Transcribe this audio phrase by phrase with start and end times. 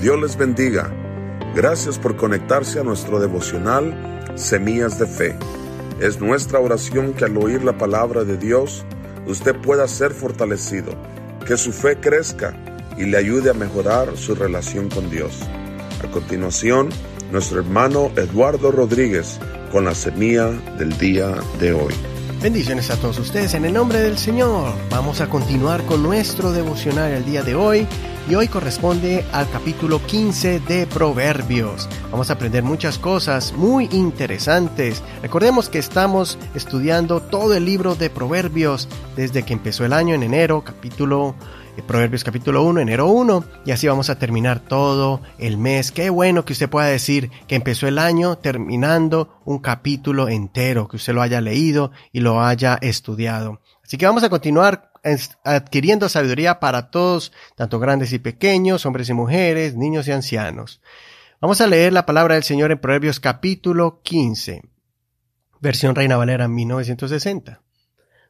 [0.00, 0.90] Dios les bendiga.
[1.54, 3.94] Gracias por conectarse a nuestro devocional
[4.34, 5.36] Semillas de Fe.
[6.00, 8.86] Es nuestra oración que al oír la palabra de Dios,
[9.26, 10.94] usted pueda ser fortalecido,
[11.46, 12.56] que su fe crezca
[12.96, 15.42] y le ayude a mejorar su relación con Dios.
[16.02, 16.88] A continuación,
[17.30, 19.38] nuestro hermano Eduardo Rodríguez
[19.70, 20.48] con la semilla
[20.78, 21.92] del día de hoy.
[22.42, 24.72] Bendiciones a todos ustedes en el nombre del Señor.
[24.88, 27.86] Vamos a continuar con nuestro devocional el día de hoy
[28.30, 31.86] y hoy corresponde al capítulo 15 de Proverbios.
[32.10, 35.02] Vamos a aprender muchas cosas muy interesantes.
[35.20, 40.22] Recordemos que estamos estudiando todo el libro de Proverbios desde que empezó el año en
[40.22, 41.34] enero, capítulo
[41.82, 45.92] Proverbios capítulo 1, enero 1, y así vamos a terminar todo el mes.
[45.92, 50.96] Qué bueno que usted pueda decir que empezó el año terminando un capítulo entero, que
[50.96, 53.60] usted lo haya leído y lo haya estudiado.
[53.84, 54.92] Así que vamos a continuar
[55.44, 60.80] adquiriendo sabiduría para todos, tanto grandes y pequeños, hombres y mujeres, niños y ancianos.
[61.40, 64.62] Vamos a leer la palabra del Señor en Proverbios capítulo 15,
[65.60, 67.62] versión Reina Valera 1960.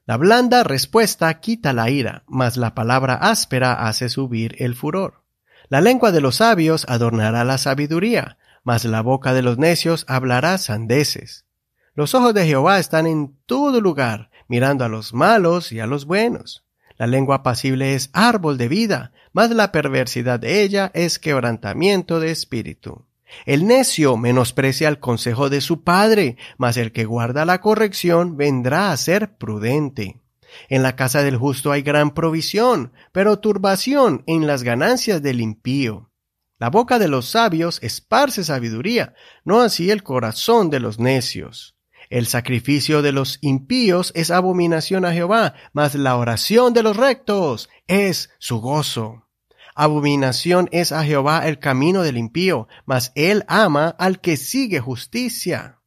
[0.07, 5.23] La blanda respuesta quita la ira, mas la palabra áspera hace subir el furor.
[5.69, 10.59] La lengua de los sabios adornará la sabiduría, mas la boca de los necios hablará
[10.59, 11.47] sandeces.
[11.95, 16.07] Los ojos de Jehová están en todo lugar, mirando a los malos y a los
[16.07, 16.65] buenos.
[16.97, 22.31] La lengua apacible es árbol de vida, mas la perversidad de ella es quebrantamiento de
[22.31, 23.07] espíritu.
[23.47, 28.93] El necio menosprecia el consejo de su padre, mas el que guarda la corrección vendrá
[28.93, 30.21] a ser prudente.
[30.69, 36.11] En la casa del justo hay gran provisión, pero turbación en las ganancias del impío.
[36.59, 41.77] La boca de los sabios esparce sabiduría, no así el corazón de los necios.
[42.11, 47.71] El sacrificio de los impíos es abominación a Jehová, mas la oración de los rectos
[47.87, 49.30] es su gozo.
[49.75, 55.79] Abominación es a Jehová el camino del impío, mas él ama al que sigue justicia.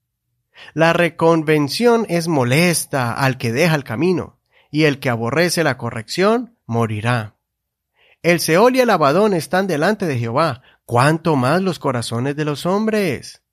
[0.73, 4.39] La reconvención es molesta al que deja el camino,
[4.71, 7.35] y el que aborrece la corrección morirá.
[8.21, 12.65] El Seol y el Abadón están delante de Jehová, cuanto más los corazones de los
[12.65, 13.43] hombres.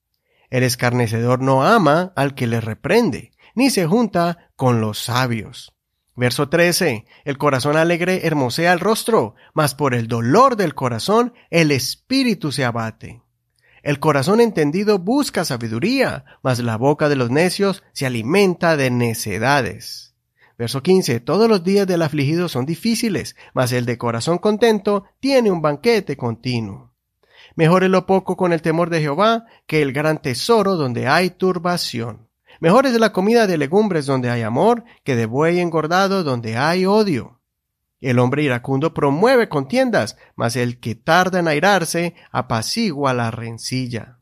[0.49, 5.75] El escarnecedor no ama al que le reprende, ni se junta con los sabios.
[6.21, 7.07] Verso 13.
[7.25, 12.67] El corazón alegre hermosea el rostro, mas por el dolor del corazón el espíritu se
[12.67, 13.23] abate.
[13.83, 20.15] El corazón entendido busca sabiduría, mas la boca de los necios se alimenta de necedades.
[20.59, 21.21] Verso 15.
[21.21, 26.19] Todos los días del afligido son difíciles, mas el de corazón contento tiene un banquete
[26.19, 26.93] continuo.
[27.57, 31.31] Mejor es lo poco con el temor de Jehová que el gran tesoro donde hay
[31.31, 32.30] turbación.
[32.61, 36.85] Mejor es la comida de legumbres donde hay amor que de buey engordado donde hay
[36.85, 37.41] odio.
[38.01, 44.19] El hombre iracundo promueve contiendas, mas el que tarda en airarse apacigua la rencilla.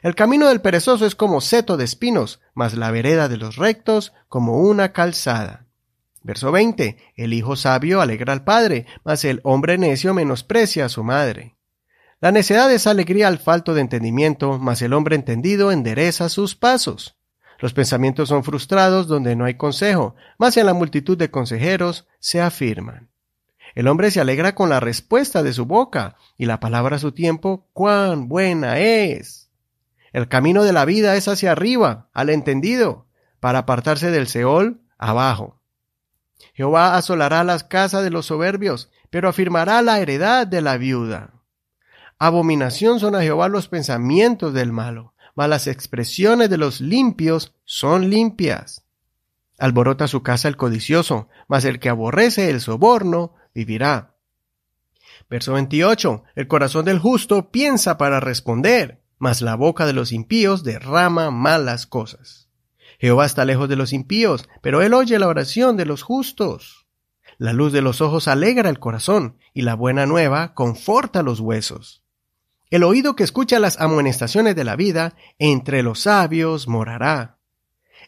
[0.00, 4.12] El camino del perezoso es como seto de espinos, mas la vereda de los rectos
[4.28, 5.66] como una calzada.
[6.22, 6.96] Verso 20.
[7.16, 11.56] El hijo sabio alegra al padre, mas el hombre necio menosprecia a su madre.
[12.20, 17.16] La necedad es alegría al falto de entendimiento, mas el hombre entendido endereza sus pasos.
[17.62, 22.40] Los pensamientos son frustrados donde no hay consejo, mas en la multitud de consejeros se
[22.40, 23.12] afirman.
[23.76, 27.12] El hombre se alegra con la respuesta de su boca, y la palabra a su
[27.12, 29.48] tiempo, cuán buena es.
[30.12, 33.06] El camino de la vida es hacia arriba, al entendido,
[33.38, 35.60] para apartarse del Seol, abajo.
[36.54, 41.30] Jehová asolará las casas de los soberbios, pero afirmará la heredad de la viuda.
[42.18, 48.10] Abominación son a Jehová los pensamientos del malo, mas las expresiones de los limpios son
[48.10, 48.84] limpias.
[49.58, 54.16] Alborota su casa el codicioso, mas el que aborrece el soborno vivirá.
[55.30, 56.24] Verso 28.
[56.34, 61.86] El corazón del justo piensa para responder, mas la boca de los impíos derrama malas
[61.86, 62.48] cosas.
[62.98, 66.86] Jehová está lejos de los impíos, pero él oye la oración de los justos.
[67.38, 72.01] La luz de los ojos alegra el corazón, y la buena nueva conforta los huesos.
[72.72, 77.36] El oído que escucha las amonestaciones de la vida, entre los sabios morará.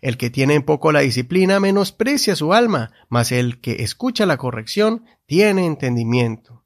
[0.00, 4.38] El que tiene en poco la disciplina menosprecia su alma, mas el que escucha la
[4.38, 6.64] corrección tiene entendimiento.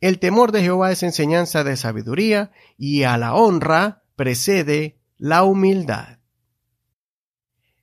[0.00, 6.18] El temor de Jehová es enseñanza de sabiduría, y a la honra precede la humildad.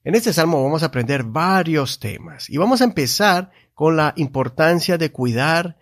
[0.06, 4.98] En este salmo vamos a aprender varios temas y vamos a empezar con la importancia
[4.98, 5.76] de cuidar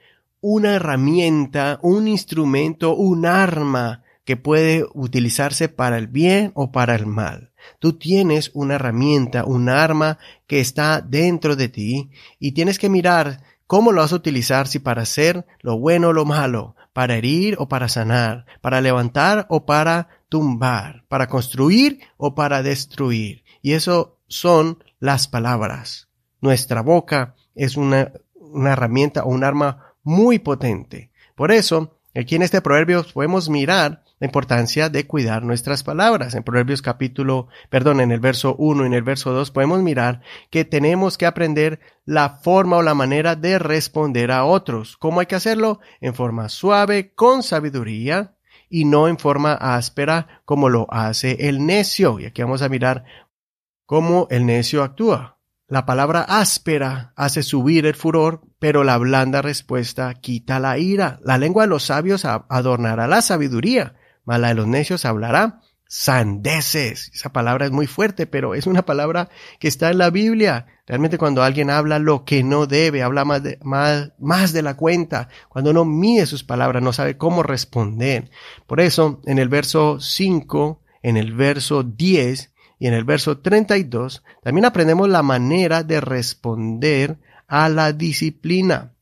[0.49, 7.05] una herramienta, un instrumento, un arma que puede utilizarse para el bien o para el
[7.05, 7.51] mal.
[7.79, 13.41] Tú tienes una herramienta, un arma que está dentro de ti y tienes que mirar
[13.67, 16.77] ¿Cómo lo vas a utilizar si para hacer lo bueno o lo malo?
[16.93, 18.45] ¿Para herir o para sanar?
[18.61, 21.03] ¿Para levantar o para tumbar?
[21.09, 23.43] ¿Para construir o para destruir?
[23.61, 26.07] Y eso son las palabras.
[26.39, 31.11] Nuestra boca es una, una herramienta o un arma muy potente.
[31.35, 36.33] Por eso, aquí en este proverbio podemos mirar la importancia de cuidar nuestras palabras.
[36.33, 40.21] En Proverbios capítulo, perdón, en el verso 1 y en el verso 2 podemos mirar
[40.49, 44.95] que tenemos que aprender la forma o la manera de responder a otros.
[44.95, 45.81] ¿Cómo hay que hacerlo?
[45.99, 48.37] En forma suave, con sabiduría
[48.69, 52.17] y no en forma áspera como lo hace el necio.
[52.17, 53.03] Y aquí vamos a mirar
[53.85, 55.36] cómo el necio actúa.
[55.69, 61.19] La palabra áspera hace subir el furor, pero la blanda respuesta quita la ira.
[61.23, 67.11] La lengua de los sabios adornará la sabiduría, Mala de los necios hablará sandeces.
[67.13, 69.29] Esa palabra es muy fuerte, pero es una palabra
[69.59, 70.67] que está en la Biblia.
[70.85, 74.75] Realmente cuando alguien habla lo que no debe, habla más de, más, más de la
[74.75, 78.29] cuenta, cuando no mide sus palabras, no sabe cómo responder.
[78.67, 84.23] Por eso, en el verso 5, en el verso 10 y en el verso 32,
[84.43, 88.93] también aprendemos la manera de responder a la disciplina.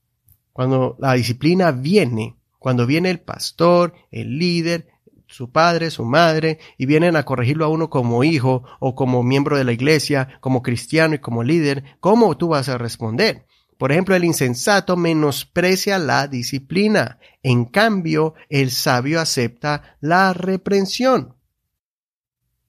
[0.54, 4.88] Cuando la disciplina viene, cuando viene el pastor, el líder,
[5.27, 9.57] su padre, su madre, y vienen a corregirlo a uno como hijo o como miembro
[9.57, 13.45] de la iglesia, como cristiano y como líder, ¿cómo tú vas a responder?
[13.77, 17.19] Por ejemplo, el insensato menosprecia la disciplina.
[17.44, 21.35] En cambio, el sabio acepta la reprensión.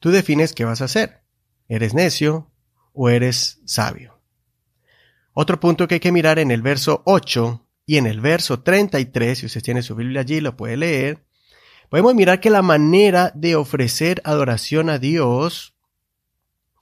[0.06, 1.24] Tú defines qué vas a hacer.
[1.66, 2.48] ¿Eres necio
[2.92, 4.20] o eres sabio?
[5.32, 9.36] Otro punto que hay que mirar en el verso 8 y en el verso 33,
[9.36, 11.26] si usted tiene su Biblia allí, lo puede leer,
[11.90, 15.74] podemos mirar que la manera de ofrecer adoración a Dios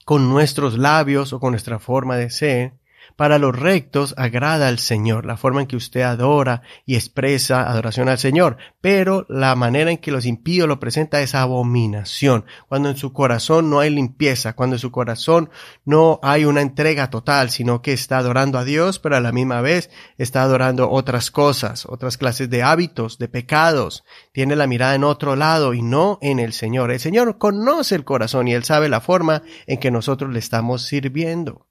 [0.05, 2.73] con nuestros labios o con nuestra forma de ser
[3.15, 8.09] para los rectos agrada al Señor, la forma en que usted adora y expresa adoración
[8.09, 12.97] al Señor, pero la manera en que los impíos lo presenta es abominación, cuando en
[12.97, 15.49] su corazón no hay limpieza, cuando en su corazón
[15.85, 19.61] no hay una entrega total, sino que está adorando a Dios, pero a la misma
[19.61, 24.03] vez está adorando otras cosas, otras clases de hábitos, de pecados,
[24.33, 26.91] tiene la mirada en otro lado y no en el Señor.
[26.91, 30.83] El Señor conoce el corazón y Él sabe la forma en que nosotros le estamos
[30.83, 31.67] sirviendo.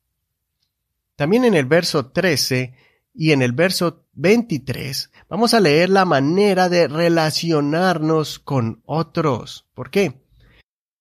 [1.16, 2.75] También en el verso 13
[3.14, 9.66] y en el verso 23 vamos a leer la manera de relacionarnos con otros.
[9.75, 10.20] ¿Por qué?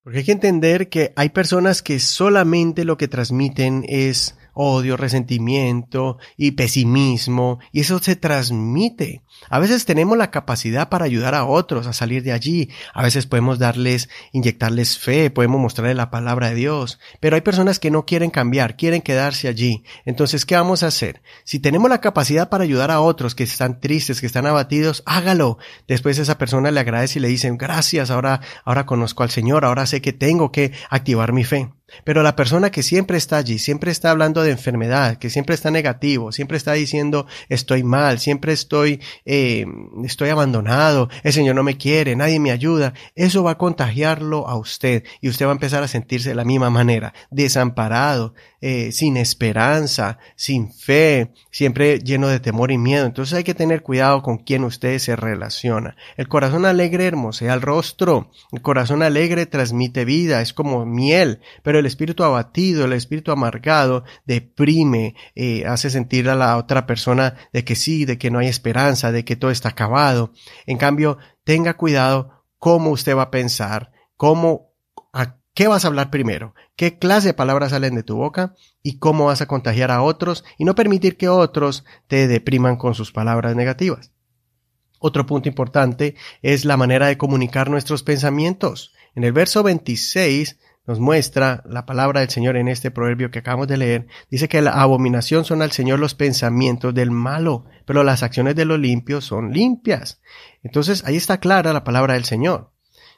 [0.04, 6.20] Porque hay que entender que hay personas que solamente lo que transmiten es odio, resentimiento
[6.38, 9.23] y pesimismo, y eso se transmite.
[9.50, 13.26] A veces tenemos la capacidad para ayudar a otros a salir de allí, a veces
[13.26, 18.06] podemos darles, inyectarles fe, podemos mostrarles la palabra de Dios, pero hay personas que no
[18.06, 19.84] quieren cambiar, quieren quedarse allí.
[20.06, 21.22] Entonces, ¿qué vamos a hacer?
[21.44, 25.58] Si tenemos la capacidad para ayudar a otros que están tristes, que están abatidos, hágalo.
[25.88, 29.86] Después esa persona le agradece y le dicen, gracias, ahora, ahora conozco al Señor, ahora
[29.86, 31.70] sé que tengo que activar mi fe.
[32.04, 35.72] Pero la persona que siempre está allí, siempre está hablando de enfermedad, que siempre está
[35.72, 39.66] negativo, siempre está diciendo estoy mal, siempre estoy, eh,
[40.04, 44.56] estoy abandonado, el Señor no me quiere, nadie me ayuda, eso va a contagiarlo a
[44.56, 48.34] usted y usted va a empezar a sentirse de la misma manera, desamparado,
[48.66, 53.06] eh, sin esperanza, sin fe, siempre lleno de temor y miedo.
[53.06, 55.98] Entonces hay que tener cuidado con quien usted se relaciona.
[56.16, 58.32] El corazón alegre hermosea el rostro.
[58.54, 64.06] El corazón alegre transmite vida, es como miel, pero el espíritu abatido, el espíritu amargado,
[64.26, 68.48] deprime, eh, hace sentir a la otra persona de que sí, de que no hay
[68.48, 70.32] esperanza, de que todo está acabado.
[70.68, 74.73] En cambio, tenga cuidado cómo usted va a pensar, cómo
[75.54, 76.56] ¿Qué vas a hablar primero?
[76.76, 78.56] ¿Qué clase de palabras salen de tu boca?
[78.82, 80.44] ¿Y cómo vas a contagiar a otros?
[80.58, 84.12] Y no permitir que otros te depriman con sus palabras negativas.
[84.98, 88.94] Otro punto importante es la manera de comunicar nuestros pensamientos.
[89.14, 90.58] En el verso 26
[90.88, 94.08] nos muestra la palabra del Señor en este proverbio que acabamos de leer.
[94.32, 98.66] Dice que la abominación son al Señor los pensamientos del malo, pero las acciones de
[98.66, 100.20] lo limpio son limpias.
[100.64, 102.72] Entonces ahí está clara la palabra del Señor.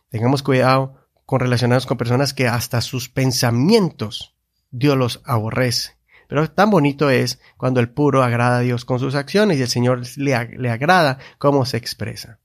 [0.10, 4.36] Tengamos cuidado con relacionados con personas que hasta sus pensamientos
[4.72, 5.96] Dios los aborrece.
[6.28, 9.68] Pero tan bonito es cuando el puro agrada a Dios con sus acciones y el
[9.68, 12.40] Señor le, le agrada cómo se expresa.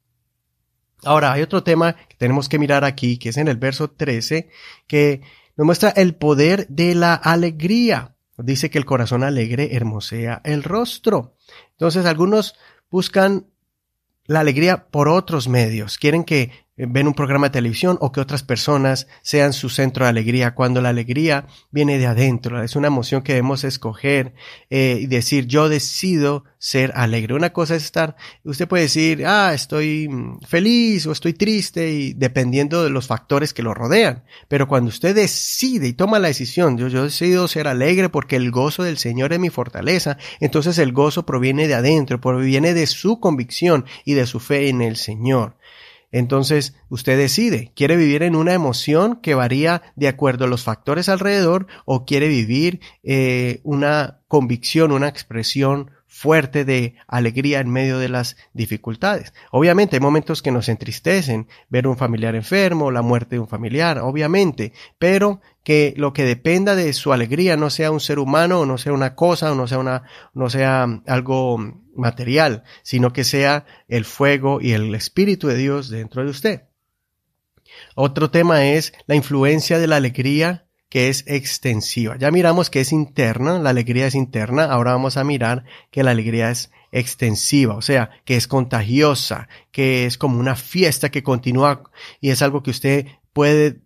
[1.03, 4.51] Ahora, hay otro tema que tenemos que mirar aquí, que es en el verso 13,
[4.87, 5.23] que
[5.57, 8.17] nos muestra el poder de la alegría.
[8.37, 11.37] Dice que el corazón alegre hermosea el rostro.
[11.73, 12.55] Entonces, algunos
[12.91, 13.47] buscan
[14.27, 15.99] la alegría por otros medios.
[15.99, 16.53] Quieren que
[16.89, 20.81] ven un programa de televisión o que otras personas sean su centro de alegría, cuando
[20.81, 24.35] la alegría viene de adentro, es una emoción que debemos escoger
[24.71, 27.35] eh, y decir yo decido ser alegre.
[27.35, 32.13] Una cosa es estar, usted puede decir, ah, estoy mm, feliz o estoy triste y
[32.13, 36.77] dependiendo de los factores que lo rodean, pero cuando usted decide y toma la decisión,
[36.77, 40.93] yo, yo decido ser alegre porque el gozo del Señor es mi fortaleza, entonces el
[40.93, 45.57] gozo proviene de adentro, proviene de su convicción y de su fe en el Señor.
[46.13, 51.09] Entonces, usted decide, ¿quiere vivir en una emoción que varía de acuerdo a los factores
[51.09, 58.09] alrededor o quiere vivir eh, una convicción, una expresión fuerte de alegría en medio de
[58.09, 59.33] las dificultades.
[59.53, 63.99] Obviamente hay momentos que nos entristecen, ver un familiar enfermo, la muerte de un familiar,
[64.01, 68.67] obviamente, pero que lo que dependa de su alegría no sea un ser humano o
[68.67, 70.03] no sea una cosa o no sea una
[70.35, 71.59] no sea algo
[71.95, 76.63] material, sino que sea el fuego y el espíritu de Dios dentro de usted.
[77.95, 82.17] Otro tema es la influencia de la alegría que es extensiva.
[82.19, 86.11] Ya miramos que es interna, la alegría es interna, ahora vamos a mirar que la
[86.11, 91.85] alegría es extensiva, o sea, que es contagiosa, que es como una fiesta que continúa
[92.21, 93.81] y es algo que usted puede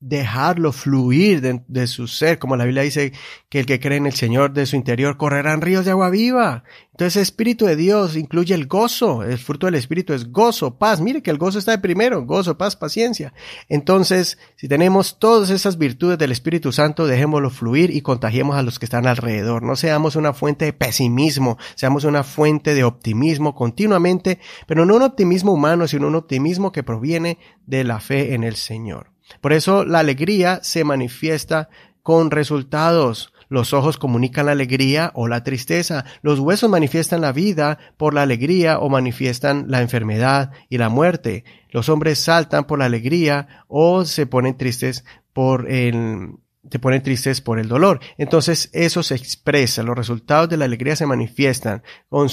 [0.00, 3.12] dejarlo fluir de, su ser, como la Biblia dice
[3.48, 6.64] que el que cree en el Señor de su interior correrán ríos de agua viva.
[6.90, 11.00] Entonces el Espíritu de Dios incluye el gozo, el fruto del Espíritu es gozo, paz,
[11.00, 13.32] mire que el gozo está de primero, gozo, paz, paciencia.
[13.68, 18.78] Entonces, si tenemos todas esas virtudes del Espíritu Santo, dejémoslo fluir y contagiemos a los
[18.78, 19.62] que están alrededor.
[19.62, 25.02] No seamos una fuente de pesimismo, seamos una fuente de optimismo continuamente, pero no un
[25.02, 29.15] optimismo humano, sino un optimismo que proviene de la fe en el Señor.
[29.40, 31.68] Por eso la alegría se manifiesta
[32.02, 33.32] con resultados.
[33.48, 36.04] Los ojos comunican la alegría o la tristeza.
[36.22, 41.44] Los huesos manifiestan la vida por la alegría o manifiestan la enfermedad y la muerte.
[41.70, 46.34] Los hombres saltan por la alegría o se ponen tristes por el,
[46.80, 48.00] ponen tristes por el dolor.
[48.18, 51.82] Entonces eso se expresa, los resultados de la alegría se manifiestan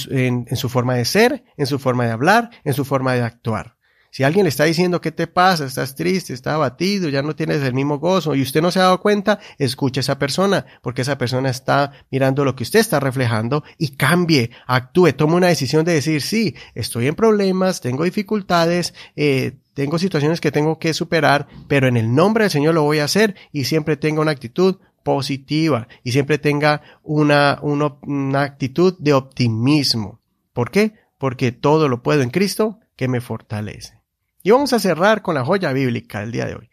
[0.09, 3.75] en, su forma de ser, en su forma de hablar, en su forma de actuar.
[4.13, 7.63] Si alguien le está diciendo qué te pasa, estás triste, estás abatido, ya no tienes
[7.63, 11.01] el mismo gozo y usted no se ha dado cuenta, escuche a esa persona, porque
[11.01, 15.83] esa persona está mirando lo que usted está reflejando y cambie, actúe, tome una decisión
[15.83, 21.47] de decir, sí, estoy en problemas, tengo dificultades, eh, tengo situaciones que tengo que superar,
[21.67, 24.75] pero en el nombre del Señor lo voy a hacer y siempre tenga una actitud
[25.01, 30.19] positiva y siempre tenga una, una, una actitud de optimismo.
[30.53, 30.93] ¿Por qué?
[31.17, 34.02] Porque todo lo puedo en Cristo que me fortalece.
[34.43, 36.69] Y vamos a cerrar con la joya bíblica del día de hoy.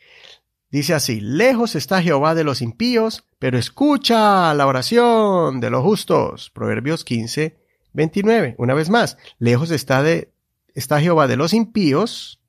[0.71, 6.51] Dice así, lejos está Jehová de los impíos, pero escucha la oración de los justos.
[6.51, 7.57] Proverbios 15,
[7.93, 8.57] 29.
[8.59, 10.33] Una vez más, lejos está, de,
[10.75, 12.41] está Jehová de los impíos,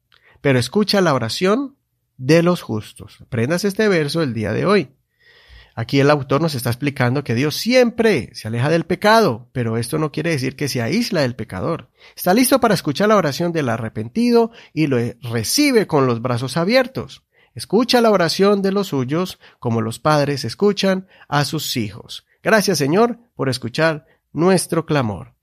[0.42, 1.76] pero escucha la oración
[2.18, 3.20] de los justos.
[3.22, 4.90] Aprendas este verso el día de hoy.
[5.76, 9.98] Aquí el autor nos está explicando que Dios siempre se aleja del pecado, pero esto
[9.98, 11.90] no quiere decir que se aísla del pecador.
[12.16, 17.24] Está listo para escuchar la oración del arrepentido y lo recibe con los brazos abiertos.
[17.54, 22.26] Escucha la oración de los suyos como los padres escuchan a sus hijos.
[22.44, 25.34] Gracias Señor por escuchar nuestro clamor.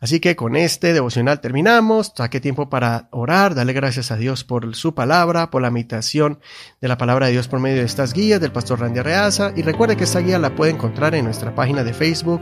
[0.00, 2.12] Así que con este devocional terminamos.
[2.14, 6.40] Saque tiempo para orar, dale gracias a Dios por su palabra, por la meditación
[6.80, 9.52] de la palabra de Dios por medio de estas guías del pastor Randy Arreaza.
[9.56, 12.40] Y recuerde que esta guía la puede encontrar en nuestra página de Facebook,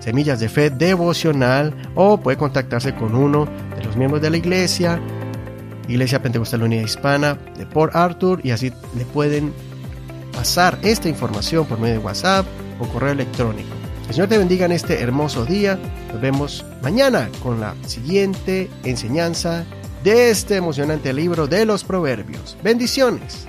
[0.00, 3.46] Semillas de Fe Devocional, o puede contactarse con uno
[3.76, 5.00] de los miembros de la iglesia,
[5.86, 9.52] Iglesia Pentecostal Unida Hispana de Port Arthur, y así le pueden
[10.32, 12.46] pasar esta información por medio de WhatsApp
[12.80, 13.68] o correo electrónico.
[14.08, 15.78] El Señor te bendiga en este hermoso día.
[16.14, 19.64] Nos vemos mañana con la siguiente enseñanza
[20.04, 22.56] de este emocionante libro de los Proverbios.
[22.62, 23.48] Bendiciones.